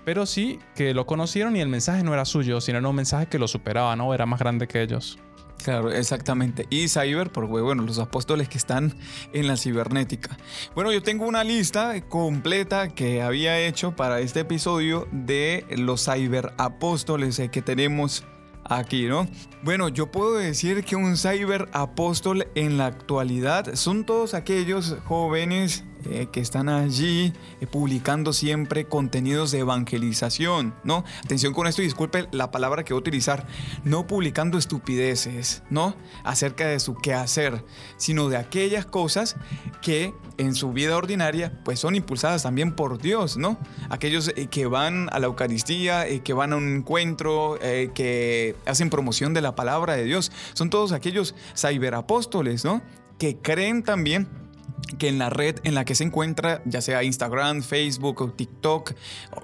Pero 0.05 0.27
sí 0.27 0.59
que 0.75 0.95
lo 0.95 1.07
conocieron 1.07 1.55
y 1.55 1.61
el 1.61 1.69
mensaje 1.69 2.03
no 2.03 2.13
era 2.13 2.25
suyo, 2.25 2.61
sino 2.61 2.79
era 2.79 2.89
un 2.89 2.97
mensaje 2.97 3.27
que 3.27 3.39
lo 3.39 3.47
superaba, 3.47 3.95
¿no? 3.95 4.13
Era 4.15 4.27
más 4.27 4.41
grande 4.41 4.67
que 4.67 4.83
ellos. 4.83 5.17
Claro, 5.63 5.91
exactamente. 5.91 6.67
Y 6.71 6.89
cyber, 6.89 7.31
porque 7.31 7.61
bueno, 7.61 7.83
los 7.83 7.99
apóstoles 7.99 8.49
que 8.49 8.59
están 8.59 8.95
en 9.33 9.47
la 9.47 9.57
cibernética. 9.57 10.39
Bueno, 10.75 10.93
yo 10.93 11.03
tengo 11.03 11.27
una 11.27 11.45
lista 11.45 12.01
completa 12.03 12.89
que 12.89 13.23
había 13.23 13.59
hecho 13.61 13.95
para 13.97 14.21
este 14.21 14.41
episodio 14.41 15.09
de 15.11 15.65
los 15.71 16.05
cyberapóstoles 16.05 17.39
eh, 17.39 17.51
que 17.51 17.61
tenemos 17.61 18.25
aquí, 18.65 19.07
¿no? 19.07 19.27
Bueno, 19.63 19.89
yo 19.89 20.11
puedo 20.11 20.35
decir 20.35 20.85
que 20.85 20.95
un 20.95 21.17
cyber 21.17 21.69
apóstol 21.73 22.47
en 22.55 22.79
la 22.79 22.87
actualidad 22.87 23.75
son 23.75 24.05
todos 24.05 24.35
aquellos 24.35 24.97
jóvenes 25.05 25.85
eh, 26.05 26.29
que 26.31 26.41
están 26.41 26.69
allí 26.69 27.33
eh, 27.61 27.67
publicando 27.67 28.33
siempre 28.33 28.87
contenidos 28.87 29.51
de 29.51 29.59
evangelización, 29.59 30.75
¿no? 30.85 31.05
Atención 31.25 31.53
con 31.53 31.67
esto 31.67 31.83
y 31.83 31.87
disculpe 31.87 32.29
la 32.31 32.53
palabra 32.53 32.85
que 32.85 32.93
voy 32.93 32.99
a 32.99 33.01
utilizar, 33.01 33.47
no 33.83 34.07
publicando 34.07 34.59
estupideces, 34.59 35.65
¿no? 35.71 35.97
Acerca 36.23 36.69
de 36.69 36.79
su 36.79 36.95
quehacer, 36.95 37.65
sino 37.97 38.29
de 38.29 38.37
aquellas 38.37 38.87
cosas 38.87 39.37
que 39.83 40.15
en 40.37 40.55
su 40.55 40.73
vida 40.73 40.97
ordinaria 40.97 41.61
pues 41.65 41.81
son 41.81 41.97
impulsadas 41.97 42.45
también 42.45 42.77
por 42.77 42.99
Dios, 42.99 43.37
¿no? 43.37 43.59
Aquellos 43.91 44.29
eh, 44.37 44.47
que 44.47 44.67
van 44.67 45.09
a 45.13 45.19
la 45.19 45.27
Eucaristía, 45.27 46.07
que 46.23 46.33
van 46.33 46.53
a 46.53 46.57
un 46.57 46.77
encuentro, 46.77 47.59
que 47.61 48.55
hacen 48.67 48.89
promoción 48.89 49.35
de 49.35 49.41
la 49.41 49.57
palabra 49.57 49.95
de 49.95 50.05
Dios, 50.05 50.31
son 50.55 50.71
todos 50.71 50.93
aquellos 50.93 51.35
cyberapóstoles, 51.57 52.65
¿no? 52.65 52.83
Que 53.19 53.37
creen 53.39 53.83
también 53.83 54.48
que 54.97 55.09
en 55.09 55.19
la 55.19 55.31
red 55.31 55.57
en 55.65 55.75
la 55.75 55.85
que 55.85 55.95
se 55.95 56.05
encuentra, 56.05 56.63
ya 56.65 56.81
sea 56.81 57.03
Instagram, 57.03 57.63
Facebook 57.63 58.23
o 58.23 58.31
TikTok, 58.31 58.95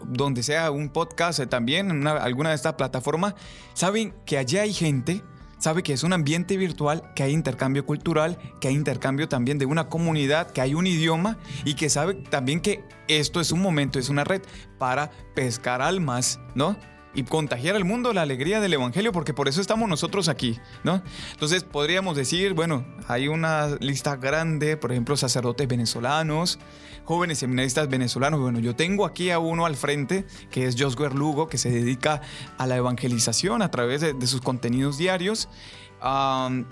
donde 0.07 0.43
sea 0.43 0.71
un 0.71 0.89
podcast 0.89 1.41
eh, 1.41 1.47
también, 1.47 2.07
alguna 2.07 2.51
de 2.51 2.55
estas 2.57 2.75
plataformas, 2.75 3.35
saben 3.75 4.15
que 4.25 4.39
allá 4.39 4.63
hay 4.63 4.73
gente, 4.73 5.23
sabe 5.59 5.83
que 5.83 5.93
es 5.93 6.03
un 6.03 6.13
ambiente 6.13 6.57
virtual, 6.57 7.13
que 7.15 7.23
hay 7.23 7.33
intercambio 7.33 7.85
cultural, 7.85 8.39
que 8.61 8.69
hay 8.69 8.75
intercambio 8.75 9.29
también 9.29 9.59
de 9.59 9.67
una 9.67 9.89
comunidad, 9.89 10.51
que 10.51 10.61
hay 10.61 10.75
un 10.75 10.87
idioma 10.87 11.39
y 11.65 11.75
que 11.75 11.91
sabe 11.91 12.15
también 12.15 12.61
que 12.61 12.83
esto 13.09 13.41
es 13.41 13.53
un 13.53 13.61
momento, 13.61 13.99
es 13.99 14.09
una 14.09 14.25
red 14.25 14.43
para 14.79 15.11
pescar 15.35 15.83
almas, 15.83 16.41
¿no? 16.55 16.77
Y 17.15 17.23
contagiar 17.25 17.77
al 17.77 17.85
mundo 17.85 18.13
la 18.13 18.23
alegría 18.23 18.61
del 18.61 18.75
Evangelio, 18.75 19.13
porque 19.13 19.35
por 19.35 19.49
eso 19.49 19.61
estamos 19.61 19.89
nosotros 19.89 20.29
aquí, 20.29 20.59
¿no? 20.83 21.03
Entonces 21.33 21.65
podríamos 21.65 22.17
decir, 22.17 22.55
bueno, 22.55 22.85
hay 23.09 23.29
una 23.29 23.69
lista 23.81 24.17
grande, 24.17 24.77
por 24.77 24.93
ejemplo, 24.93 25.17
sacerdotes 25.17 25.69
venezolanos, 25.69 26.59
jóvenes 27.05 27.39
seminaristas 27.39 27.89
venezolanos. 27.89 28.41
Bueno, 28.41 28.59
yo 28.59 28.75
tengo 28.75 29.05
aquí 29.07 29.31
a 29.31 29.39
uno 29.39 29.67
al 29.67 29.77
frente, 29.77 30.25
que 30.51 30.67
es 30.67 30.81
Josué 30.81 31.11
Lugo, 31.11 31.49
que 31.49 31.59
se 31.59 31.71
dedica 31.71 32.21
a 32.59 32.67
la 32.67 32.77
evangelización 32.77 33.63
a 33.63 33.71
través 33.71 34.01
de, 34.01 34.27
sus 34.27 34.41
contenidos 34.41 34.99
diarios, 34.99 35.49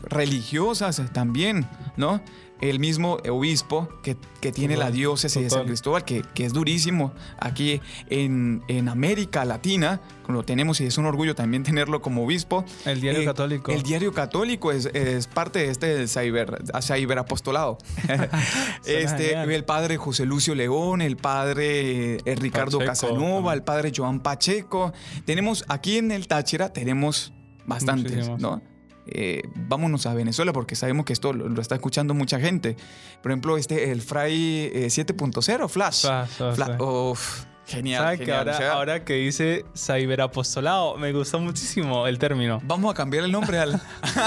religiosas 0.08 1.02
también, 1.12 1.66
¿no? 1.96 2.20
el 2.62 2.78
mismo 2.78 3.18
obispo 3.28 3.88
que, 4.02 4.16
tiene 4.52 4.76
la 4.76 4.90
diócesis 4.90 5.42
de 5.42 5.50
San 5.50 5.66
Cristóbal, 5.66 6.04
que, 6.04 6.22
es 6.36 6.52
durísimo 6.52 7.12
aquí 7.38 7.80
en, 8.08 8.62
América 8.88 9.44
Latina, 9.44 10.00
lo 10.28 10.44
tenemos 10.44 10.80
y 10.80 10.86
es 10.86 10.96
un 10.96 11.06
orgullo 11.06 11.34
también 11.34 11.62
tenerlo 11.64 12.00
como 12.00 12.24
obispo. 12.24 12.64
El 12.86 13.00
diario 13.00 13.22
eh, 13.22 13.24
católico. 13.24 13.72
El 13.72 13.82
diario 13.82 14.12
católico 14.12 14.70
es, 14.70 14.88
parte 15.26 15.58
de 15.58 15.70
este 15.70 16.06
cyber, 16.06 17.18
apostolado. 17.18 17.78
este, 18.86 19.34
el 19.34 19.64
padre 19.64 19.96
José 19.96 20.24
Lucio 20.24 20.54
León, 20.54 21.02
el 21.02 21.16
padre 21.16 22.18
eh, 22.24 22.34
Ricardo 22.36 22.78
Casanova, 22.78 23.54
el 23.54 23.64
padre 23.64 23.92
Joan 23.94 24.20
Pacheco. 24.20 24.92
Tenemos 25.24 25.64
aquí 25.66 25.98
en 25.98 26.12
el 26.12 26.28
Táchira, 26.28 26.72
tenemos 26.72 27.32
bastantes, 27.66 28.28
¿no? 28.38 28.62
Eh, 29.06 29.42
vámonos 29.54 30.06
a 30.06 30.14
Venezuela 30.14 30.52
porque 30.52 30.76
sabemos 30.76 31.04
que 31.04 31.12
esto 31.12 31.32
lo, 31.32 31.60
está 31.60 31.74
escuchando 31.74 32.14
mucha 32.14 32.38
gente. 32.38 32.76
Por 33.22 33.32
ejemplo, 33.32 33.56
este, 33.56 33.90
el 33.90 34.02
Fray 34.02 34.70
7.0, 34.88 35.64
eh, 35.64 35.68
Flash. 35.68 36.06
Genial, 37.64 38.18
genial. 38.18 38.48
ahora, 38.70 39.04
que 39.04 39.14
dice 39.14 39.64
cyberapostolado, 39.76 40.96
me 40.96 41.12
gustó 41.12 41.38
muchísimo 41.38 42.06
el 42.06 42.18
término. 42.18 42.60
Vamos 42.64 42.90
a 42.90 42.94
cambiar 42.94 43.24
el 43.24 43.32
nombre 43.32 43.58
al. 43.58 43.80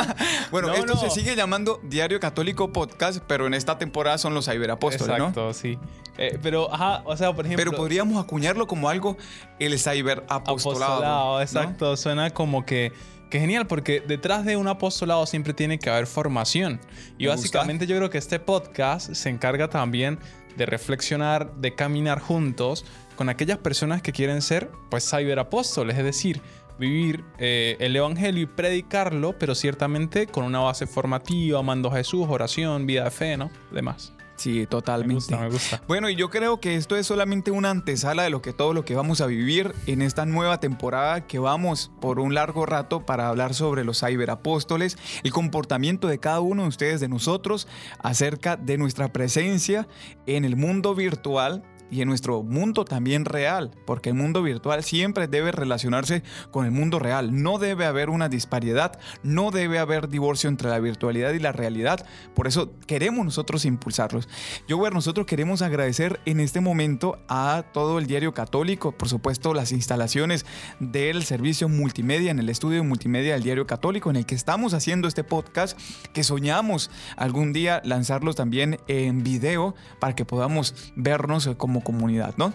bueno, 0.52 0.74
esto 0.74 0.96
se 0.98 1.10
sigue 1.10 1.36
llamando 1.36 1.80
Diario 1.84 2.20
Católico 2.20 2.72
Podcast, 2.72 3.22
pero 3.28 3.46
en 3.46 3.54
esta 3.54 3.78
temporada 3.78 4.18
son 4.18 4.34
los 4.34 4.46
cyberapóstoles, 4.46 5.18
Exacto, 5.18 5.54
sí. 5.54 5.78
Eh, 6.18 6.40
pero, 6.42 6.74
ajá, 6.74 7.02
o 7.06 7.16
sea, 7.18 7.34
por 7.34 7.46
ejemplo. 7.46 7.66
Pero 7.66 7.78
podríamos 7.78 8.24
acuñarlo 8.24 8.68
como 8.68 8.90
algo, 8.90 9.18
el 9.60 9.78
cyberapostolado. 9.78 10.94
Apostolado, 10.94 11.42
exacto. 11.42 11.98
Suena 11.98 12.30
como 12.30 12.66
que 12.66 12.94
que 13.30 13.40
genial, 13.40 13.68
porque 13.68 14.02
detrás 14.02 14.46
de 14.46 14.58
un 14.58 14.68
apostolado 14.68 15.26
siempre 15.26 15.54
tiene 15.54 15.80
que 15.80 15.90
haber 15.90 16.08
formación. 16.08 16.80
Y 17.18 17.28
básicamente 17.28 17.88
yo 17.88 17.98
creo 17.98 18.10
que 18.10 18.18
este 18.18 18.40
podcast 18.40 19.14
se 19.14 19.30
encarga 19.30 19.70
también 19.70 20.20
de 20.58 20.66
reflexionar, 20.66 21.54
de 21.56 21.76
caminar 21.76 22.20
juntos 22.20 22.86
con 23.16 23.30
aquellas 23.30 23.58
personas 23.58 24.02
que 24.02 24.12
quieren 24.12 24.42
ser, 24.42 24.70
pues, 24.90 25.10
cyberapóstoles, 25.10 25.98
es 25.98 26.04
decir, 26.04 26.42
vivir 26.78 27.24
eh, 27.38 27.78
el 27.80 27.96
Evangelio 27.96 28.44
y 28.44 28.46
predicarlo, 28.46 29.38
pero 29.38 29.56
ciertamente 29.56 30.28
con 30.28 30.44
una 30.44 30.60
base 30.60 30.88
formativa, 30.88 31.60
amando 31.60 31.90
a 31.90 31.98
Jesús, 31.98 32.28
oración, 32.30 32.86
vida 32.86 33.06
de 33.06 33.12
fe, 33.12 33.38
¿no? 33.38 33.50
Demás. 33.72 34.15
Sí, 34.36 34.68
totalmente. 34.68 35.14
Me 35.14 35.16
gusta, 35.16 35.38
me 35.38 35.50
gusta. 35.50 35.82
Bueno, 35.88 36.10
y 36.10 36.16
yo 36.16 36.30
creo 36.30 36.60
que 36.60 36.76
esto 36.76 36.96
es 36.96 37.08
solamente 37.08 37.52
una 37.52 37.70
antesala 37.70 38.24
de 38.24 38.30
lo 38.30 38.42
que 38.42 38.54
todo 38.54 38.74
lo 38.74 38.84
que 38.84 38.96
vamos 38.96 39.22
a 39.22 39.28
vivir 39.28 39.74
en 39.88 40.02
esta 40.02 40.26
nueva 40.26 40.60
temporada 40.60 41.26
que 41.26 41.40
vamos 41.40 41.92
por 42.02 42.20
un 42.20 42.34
largo 42.34 42.66
rato 42.66 43.06
para 43.06 43.30
hablar 43.30 43.54
sobre 43.54 43.84
los 43.84 44.00
ciberapóstoles, 44.00 44.98
el 45.24 45.32
comportamiento 45.32 46.08
de 46.08 46.20
cada 46.20 46.42
uno 46.42 46.64
de 46.64 46.70
ustedes, 46.70 47.00
de 47.00 47.08
nosotros, 47.08 47.68
acerca 48.00 48.58
de 48.58 48.78
nuestra 48.78 49.08
presencia 49.12 49.88
en 50.26 50.46
el 50.46 50.56
mundo 50.56 50.96
virtual 50.96 51.64
y 51.92 52.02
en 52.02 52.08
nuestro 52.08 52.44
mundo 52.44 52.86
también 52.86 53.26
real, 53.26 53.72
porque 53.86 54.10
el 54.10 54.16
mundo 54.16 54.42
virtual 54.42 54.84
siempre 54.84 55.28
debe 55.28 55.52
relacionarse 55.52 56.24
con 56.52 56.66
el 56.66 56.72
mundo 56.72 57.00
real. 57.00 57.42
No 57.44 57.58
debe 57.58 57.86
haber 57.86 58.10
una 58.10 58.30
disparidad, 58.30 59.00
no 59.24 59.52
debe 59.52 59.80
haber 59.80 60.10
divorcio 60.10 60.50
entre 60.50 60.70
la 60.70 60.80
virtualidad 60.80 61.34
y 61.34 61.40
la 61.40 61.52
realidad. 61.52 62.06
Por 62.34 62.48
eso 62.48 62.72
queremos 62.88 63.26
nosotros 63.26 63.66
impulsarlos. 63.66 64.28
Yo, 64.68 64.78
bueno, 64.78 64.96
nosotros 64.96 65.26
queremos 65.26 65.62
agradecer 65.62 66.20
en 66.26 66.40
este 66.40 66.60
momento 66.60 67.20
a 67.28 67.64
todo 67.74 68.00
el 68.00 68.08
diario 68.08 68.34
católico, 68.34 68.92
por 68.92 69.10
supuesto, 69.10 69.54
las 69.54 69.72
instalaciones 69.72 70.46
del 70.80 71.24
servicio 71.24 71.70
multimedia 71.70 72.32
en 72.32 72.40
el 72.40 72.50
estudio 72.50 72.84
multimedia 72.84 73.34
del 73.34 73.44
diario 73.44 73.68
católico, 73.68 74.10
en 74.10 74.16
el 74.18 74.26
que 74.26 74.36
estamos 74.36 74.74
haciendo 74.74 75.08
este 75.08 75.24
podcast, 75.24 75.78
que 76.14 76.24
soñamos 76.24 76.90
algún 77.18 77.54
día 77.54 77.82
lanzarlos 77.84 78.36
también 78.36 78.80
en 78.88 79.24
video 79.24 79.76
para 80.00 80.16
que 80.16 80.26
podamos 80.26 80.76
vernos 80.96 81.50
como 81.58 81.75
comunidad, 81.82 82.34
¿no? 82.38 82.54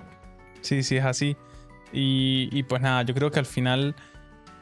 Sí, 0.60 0.82
sí, 0.82 0.96
es 0.96 1.04
así. 1.04 1.36
Y, 1.92 2.62
pues 2.64 2.82
nada, 2.82 3.02
yo 3.02 3.14
creo 3.14 3.30
que 3.30 3.40
al 3.40 3.46
final 3.46 3.96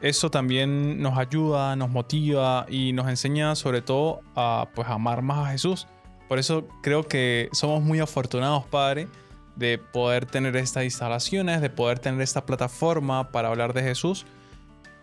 eso 0.00 0.30
también 0.30 1.02
nos 1.02 1.18
ayuda, 1.18 1.76
nos 1.76 1.90
motiva 1.90 2.64
y 2.68 2.92
nos 2.92 3.08
enseña 3.08 3.54
sobre 3.54 3.82
todo 3.82 4.20
a 4.34 4.68
pues 4.74 4.88
amar 4.88 5.22
más 5.22 5.46
a 5.46 5.50
Jesús. 5.50 5.86
Por 6.28 6.38
eso 6.38 6.66
creo 6.82 7.06
que 7.06 7.48
somos 7.52 7.82
muy 7.82 8.00
afortunados, 8.00 8.64
Padre, 8.66 9.08
de 9.56 9.78
poder 9.78 10.26
tener 10.26 10.56
estas 10.56 10.84
instalaciones, 10.84 11.60
de 11.60 11.70
poder 11.70 11.98
tener 11.98 12.20
esta 12.20 12.46
plataforma 12.46 13.30
para 13.30 13.48
hablar 13.48 13.74
de 13.74 13.82
Jesús. 13.82 14.24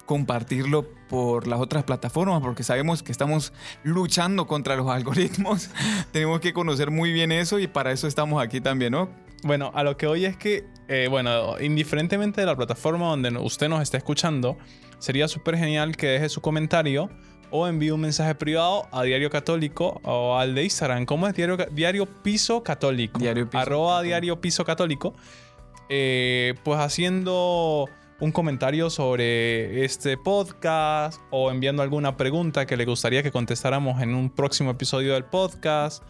compartirlo 0.06 0.86
por 1.08 1.46
las 1.46 1.60
otras 1.60 1.84
plataformas, 1.84 2.40
porque 2.40 2.62
sabemos 2.62 3.02
que 3.02 3.12
estamos 3.12 3.52
luchando 3.82 4.46
contra 4.46 4.76
los 4.76 4.88
algoritmos. 4.90 5.70
Tenemos 6.12 6.40
que 6.40 6.52
conocer 6.52 6.90
muy 6.90 7.12
bien 7.12 7.32
eso 7.32 7.58
y 7.58 7.66
para 7.66 7.92
eso 7.92 8.06
estamos 8.06 8.42
aquí 8.42 8.60
también, 8.60 8.92
¿no? 8.92 9.10
Bueno, 9.44 9.72
a 9.74 9.82
lo 9.82 9.96
que 9.96 10.06
hoy 10.06 10.24
es 10.24 10.36
que, 10.36 10.64
eh, 10.88 11.08
bueno, 11.10 11.58
indiferentemente 11.60 12.40
de 12.40 12.46
la 12.46 12.56
plataforma 12.56 13.06
donde 13.08 13.30
usted 13.38 13.68
nos 13.68 13.82
esté 13.82 13.96
escuchando, 13.96 14.56
sería 14.98 15.26
súper 15.26 15.58
genial 15.58 15.96
que 15.96 16.06
deje 16.06 16.28
su 16.28 16.40
comentario 16.40 17.10
o 17.50 17.66
envíe 17.66 17.90
un 17.90 18.00
mensaje 18.00 18.34
privado 18.34 18.86
a 18.92 19.02
Diario 19.02 19.30
Católico 19.30 20.00
o 20.04 20.38
al 20.38 20.54
de 20.54 20.64
Instagram. 20.64 21.04
¿Cómo 21.04 21.26
es 21.26 21.34
Diario, 21.34 21.58
Diario 21.72 22.06
Piso 22.06 22.62
Católico? 22.62 23.18
Diario 23.18 23.50
Piso 23.50 23.58
Arroba 23.58 24.00
Diario 24.02 24.40
Piso 24.40 24.64
Católico. 24.64 25.14
Eh, 25.88 26.54
pues 26.64 26.80
haciendo 26.80 27.88
un 28.20 28.32
comentario 28.32 28.88
sobre 28.88 29.84
este 29.84 30.16
podcast 30.16 31.20
o 31.30 31.50
enviando 31.50 31.82
alguna 31.82 32.16
pregunta 32.16 32.64
que 32.66 32.76
le 32.76 32.84
gustaría 32.84 33.20
que 33.22 33.32
contestáramos 33.32 34.00
en 34.00 34.14
un 34.14 34.30
próximo 34.30 34.70
episodio 34.70 35.14
del 35.14 35.24
podcast. 35.24 36.04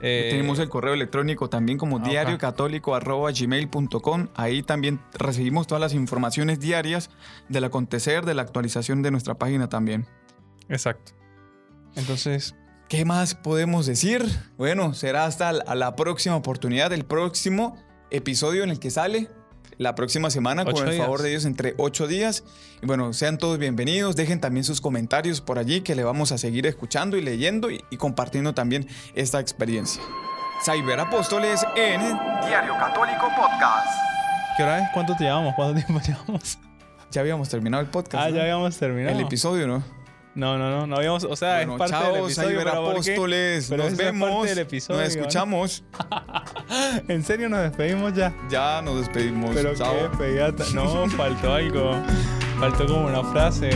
Eh, 0.00 0.28
Tenemos 0.30 0.60
el 0.60 0.68
correo 0.68 0.94
electrónico 0.94 1.50
también 1.50 1.76
como 1.76 1.96
okay. 1.96 2.12
diariocatólico.gmail.com. 2.12 4.28
Ahí 4.34 4.62
también 4.62 5.00
recibimos 5.18 5.66
todas 5.66 5.80
las 5.80 5.92
informaciones 5.92 6.60
diarias 6.60 7.10
del 7.48 7.64
acontecer, 7.64 8.24
de 8.24 8.34
la 8.34 8.42
actualización 8.42 9.02
de 9.02 9.10
nuestra 9.10 9.34
página 9.34 9.68
también. 9.68 10.06
Exacto. 10.68 11.14
Entonces, 11.96 12.54
¿Qué 12.90 13.04
más 13.04 13.36
podemos 13.36 13.86
decir? 13.86 14.26
Bueno, 14.58 14.94
será 14.94 15.24
hasta 15.24 15.52
la 15.52 15.94
próxima 15.94 16.34
oportunidad, 16.34 16.92
el 16.92 17.04
próximo 17.04 17.76
episodio 18.10 18.64
en 18.64 18.70
el 18.70 18.78
que 18.78 18.90
sale 18.90 19.28
la 19.80 19.94
próxima 19.94 20.28
semana, 20.28 20.66
con 20.66 20.86
el 20.86 20.98
favor 20.98 21.22
de 21.22 21.30
Dios, 21.30 21.46
entre 21.46 21.74
ocho 21.78 22.06
días. 22.06 22.44
Y 22.82 22.86
bueno, 22.86 23.14
sean 23.14 23.38
todos 23.38 23.58
bienvenidos. 23.58 24.14
Dejen 24.14 24.38
también 24.38 24.62
sus 24.62 24.80
comentarios 24.80 25.40
por 25.40 25.58
allí, 25.58 25.80
que 25.80 25.94
le 25.94 26.04
vamos 26.04 26.32
a 26.32 26.38
seguir 26.38 26.66
escuchando 26.66 27.16
y 27.16 27.22
leyendo 27.22 27.70
y, 27.70 27.80
compartiendo 27.96 28.52
también 28.52 28.86
esta 29.14 29.40
experiencia. 29.40 30.02
Cyber 30.62 31.00
Apóstoles 31.00 31.64
en 31.76 32.00
Diario 32.46 32.74
Católico 32.78 33.28
Podcast. 33.34 33.88
¿Qué 34.56 34.64
hora 34.64 34.80
es? 34.80 34.88
¿Cuánto 34.92 35.16
te 35.16 35.24
llevamos? 35.24 35.54
¿Cuánto 35.56 35.82
tiempo 35.82 36.04
llevamos? 36.06 36.58
Ya 37.10 37.22
habíamos 37.22 37.48
terminado 37.48 37.82
el 37.82 37.88
podcast. 37.88 38.26
Ah, 38.26 38.28
ya 38.30 38.42
habíamos 38.42 38.76
terminado. 38.76 39.18
El 39.18 39.24
episodio, 39.24 39.66
¿no? 39.66 39.82
No, 40.40 40.56
no, 40.56 40.70
no, 40.70 40.86
no 40.86 40.96
habíamos, 40.96 41.24
o 41.24 41.36
sea, 41.36 41.60
es 41.60 41.68
parte 41.68 41.94
del 41.94 42.24
episodio, 42.24 42.58
pero 42.60 42.70
apóstoles, 42.70 43.66
pero 43.68 43.84
nos 43.84 43.94
vemos, 43.94 44.48
del 44.48 44.60
episodio, 44.60 45.02
nos 45.02 45.14
escuchamos. 45.14 45.84
¿En 47.08 47.22
serio 47.22 47.50
nos 47.50 47.60
despedimos 47.60 48.14
ya? 48.14 48.34
Ya 48.48 48.80
nos 48.80 49.00
despedimos. 49.00 49.50
Pero 49.54 49.74
Chao. 49.74 49.94
qué 49.94 50.08
despedida, 50.08 50.54
no, 50.72 51.10
faltó 51.10 51.52
algo, 51.52 51.92
faltó 52.58 52.86
como 52.86 53.08
una 53.08 53.22
frase. 53.22 53.68